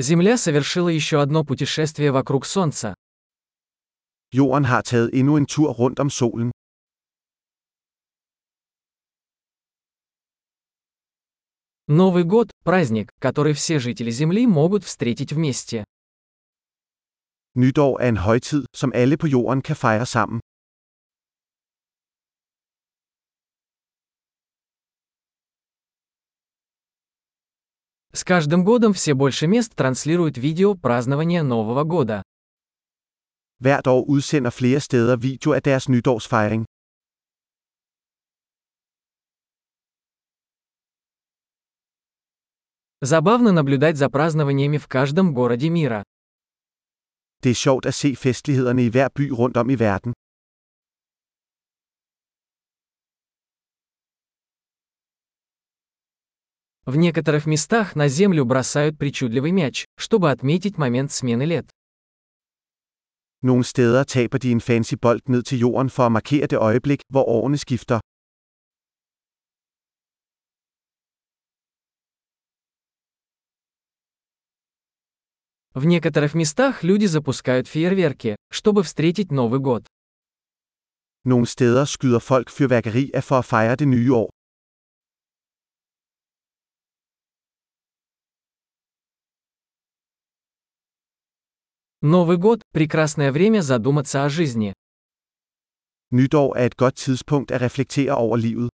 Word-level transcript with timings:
Земля 0.00 0.36
совершила 0.36 0.88
еще 0.88 1.20
одно 1.20 1.44
путешествие 1.44 2.12
вокруг 2.12 2.46
Солнца. 2.46 2.94
Jorden 4.32 4.64
har 4.64 4.82
taget 4.82 5.10
endnu 5.12 5.36
en 5.36 5.46
tur 5.46 5.70
rundt 5.72 5.98
om 5.98 6.08
solen. 6.10 6.52
Новый 11.88 12.22
год– 12.24 12.50
праздник, 12.64 13.10
который 13.18 13.54
все 13.54 13.80
жители 13.80 14.10
Земли 14.10 14.46
могут 14.46 14.84
встретить 14.84 15.32
вместе. 15.32 15.84
Nytår 17.56 18.00
er 18.00 18.08
en 18.08 18.16
højtid, 18.16 18.66
som 18.74 18.92
alle 18.94 19.16
på 19.16 19.26
jorden 19.26 19.62
kan 19.62 19.76
fejre 19.76 20.06
sammen. 20.06 20.40
С 28.18 28.24
каждым 28.24 28.64
годом 28.64 28.94
все 28.94 29.14
больше 29.14 29.46
мест 29.46 29.76
транслируют 29.76 30.38
видео 30.38 30.74
празднования 30.74 31.44
Нового 31.44 31.84
года. 31.84 32.24
Hvert 33.60 33.86
år 33.86 34.04
udsender 34.08 34.50
flere 34.50 34.80
steder 34.80 35.16
video 35.16 35.52
af 35.52 35.62
deres 35.62 35.88
nytårsfejring. 35.88 36.64
Забавно 43.00 43.52
наблюдать 43.52 43.96
за 43.96 44.10
празднованиями 44.10 44.78
в 44.78 44.88
каждом 44.88 45.32
городе 45.32 45.70
мира. 45.70 46.02
Det 47.42 47.50
er 47.50 47.54
sjovt 47.54 47.86
at 47.86 47.94
se 47.94 48.16
festlighederne 48.16 48.84
i 48.84 48.88
hver 48.88 49.08
by 49.14 49.30
rundt 49.30 49.56
om 49.56 49.70
i 49.70 49.78
verden. 49.78 50.12
В 56.88 56.96
некоторых 56.96 57.44
местах 57.44 57.96
на 57.96 58.08
землю 58.08 58.46
бросают 58.46 58.96
причудливый 58.96 59.50
мяч, 59.50 59.84
чтобы 59.98 60.30
отметить 60.30 60.78
момент 60.78 61.12
смены 61.12 61.42
лет. 61.42 61.68
Nogle 63.42 63.62
steder 63.62 64.06
taber 64.06 64.38
de 64.38 64.52
en 64.52 64.60
fancy 64.60 64.96
bold 64.96 65.28
ned 65.28 65.42
til 65.42 65.58
jorden 65.58 65.90
for 65.90 66.06
at 66.06 66.12
markere 66.12 66.46
det 66.46 66.58
øjeblik, 66.58 67.00
hvor 67.10 67.24
årene 67.24 67.58
skifter. 67.58 68.00
В 75.74 75.84
некоторых 75.84 76.32
местах 76.32 76.82
люди 76.82 77.04
запускают 77.04 77.68
фейерверки, 77.68 78.36
чтобы 78.50 78.82
встретить 78.82 79.30
Новый 79.30 79.60
год. 79.60 79.84
Nogle 81.24 81.46
steder 81.46 81.84
skyder 81.84 82.18
folk 82.18 82.48
fyrværkeri 82.48 83.10
af 83.14 83.24
for 83.24 83.38
at 83.38 83.44
fejre 83.44 83.76
det 83.76 83.88
nye 83.88 84.14
år. 84.14 84.37
Новый 92.02 92.36
год– 92.36 92.62
прекрасное 92.72 93.32
время 93.32 93.60
задуматься 93.60 94.24
о 94.24 94.28
жизни. 94.28 94.72
Nytår 96.12 96.56
er 96.56 96.66
et 96.66 96.76
godt 96.76 96.94
tidspunkt 96.94 97.50
at 97.50 97.60
reflektere 97.60 98.14
over 98.16 98.36
livet. 98.36 98.70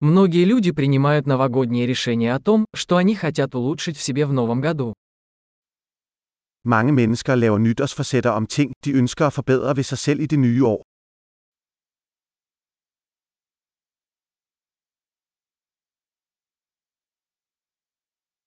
Многие 0.00 0.44
люди 0.44 0.72
принимают 0.72 1.26
новогодние 1.26 1.86
решения 1.86 2.34
о 2.34 2.40
том, 2.40 2.66
что 2.74 2.96
они 2.96 3.14
хотят 3.14 3.54
улучшить 3.54 3.96
в 3.96 4.02
себе 4.02 4.26
в 4.26 4.32
новом 4.32 4.60
году. 4.60 4.94
Mange 6.64 6.92
mennesker 6.92 7.36
laver 7.36 7.58
nytårsforsætter 7.58 8.30
om 8.30 8.46
ting, 8.46 8.72
de 8.84 8.90
ønsker 8.92 9.26
at 9.26 9.32
forbedre 9.32 9.76
ved 9.76 9.84
sig 9.84 9.98
selv 9.98 10.20
i 10.20 10.26
det 10.26 10.38
nye 10.38 10.64
år. 10.66 10.82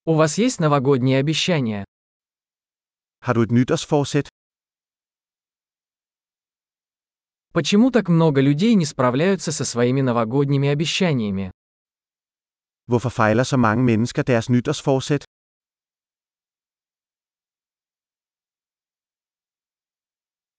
У 0.09 0.13
вас 0.13 0.37
есть 0.37 0.61
новогодние 0.61 1.19
обещания? 1.19 1.83
Har 3.19 3.33
du 3.35 3.41
et 3.43 3.51
nytårsforsæt? 3.51 4.29
Почему 7.51 7.91
так 7.91 8.07
много 8.07 8.39
людей 8.39 8.75
не 8.75 8.85
справляются 8.85 9.51
со 9.51 9.65
своими 9.65 9.99
новогодними 9.99 10.69
обещаниями? 10.69 11.51
Hvorfor 12.87 13.09
fejler 13.09 13.43
så 13.43 13.57
mange 13.57 13.83
mennesker 13.83 14.23
deres 14.23 14.49
nytårsforsæt? 14.49 15.25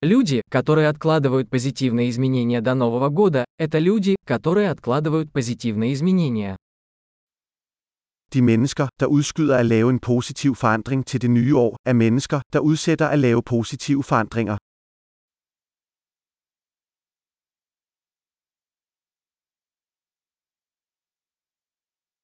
Люди, 0.03 0.43
которые 0.51 0.89
откладывают 0.89 1.49
позитивные 1.49 2.11
изменения 2.11 2.61
до 2.61 2.75
Нового 2.75 3.09
года, 3.09 3.47
это 3.57 3.79
люди, 3.79 4.17
которые 4.27 4.69
откладывают 4.69 5.33
позитивные 5.33 5.95
изменения. 5.95 6.59
De 8.34 8.42
mennesker, 8.42 8.88
der 9.00 9.06
udskyder 9.06 9.58
at 9.58 9.66
lave 9.66 9.90
en 9.90 10.00
positiv 10.00 10.56
forandring 10.56 11.06
til 11.06 11.22
det 11.22 11.32
nye 11.32 11.56
år, 11.58 11.78
er 11.86 11.94
mennesker, 11.94 12.42
der 12.54 12.60
udsætter 12.60 13.08
at 13.08 13.20
lave 13.20 13.44
positive 13.44 14.04
forandringer. 14.04 14.58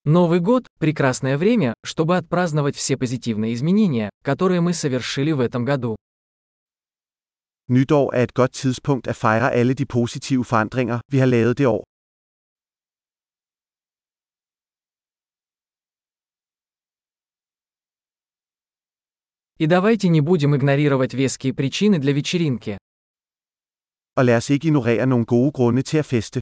Новый 0.06 0.40
год – 0.40 0.80
прекрасное 0.80 1.38
время, 1.38 1.74
чтобы 1.86 2.18
отпраздновать 2.18 2.76
все 2.76 2.98
позитивные 2.98 3.54
изменения, 3.54 4.10
которые 4.24 4.62
мы 4.62 4.74
совершили 4.74 5.32
в 5.32 5.40
этом 5.42 5.66
году. 5.66 5.96
Nytår 7.68 8.14
er 8.14 8.24
et 8.24 8.34
godt 8.34 8.54
tidspunkt 8.54 9.08
at 9.08 9.16
fejre 9.16 9.52
alle 9.52 9.74
de 9.74 9.86
positive 9.86 10.46
forandringer, 10.46 11.00
vi 11.12 11.18
har 11.18 11.26
lavet 11.26 11.58
det 11.58 11.68
år. 11.68 11.84
И 19.59 19.67
давайте 19.67 20.09
не 20.09 20.21
будем 20.21 20.57
игнорировать 20.57 21.15
веские 21.15 21.55
причины 21.55 21.99
для 21.99 22.13
вечеринки. 22.13 22.79
Og 24.17 24.25
lad 24.25 24.37
os 24.37 24.51
ikke 24.51 24.67
ignorere 24.69 25.07
nogle 25.07 25.25
gode 25.25 25.53
grunde 25.53 25.83
til 25.83 25.99
at 25.99 26.07
feste. 26.07 26.41